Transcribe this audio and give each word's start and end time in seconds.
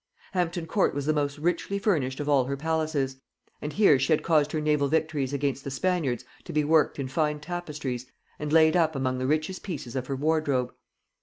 Hampton 0.31 0.65
court 0.65 0.95
was 0.95 1.05
the 1.05 1.13
most 1.13 1.37
richly 1.37 1.77
furnished 1.77 2.19
of 2.19 2.27
all 2.27 2.45
her 2.45 2.57
palaces; 2.57 3.17
and 3.61 3.71
here 3.73 3.99
she 3.99 4.11
had 4.11 4.23
caused 4.23 4.51
her 4.51 4.59
naval 4.59 4.87
victories 4.87 5.31
against 5.31 5.63
the 5.63 5.69
Spaniards 5.69 6.25
to 6.45 6.51
be 6.51 6.63
worked 6.63 6.97
in 6.97 7.07
fine 7.07 7.39
tapestries 7.39 8.07
and 8.39 8.51
laid 8.51 8.75
up 8.75 8.95
among 8.95 9.19
the 9.19 9.27
richest 9.27 9.61
pieces 9.61 9.95
of 9.95 10.07
her 10.07 10.15
wardrobe.... 10.15 10.73